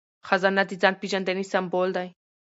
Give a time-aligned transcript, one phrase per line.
[0.27, 2.07] خزانه د ځان پیژندنې سمبول دی.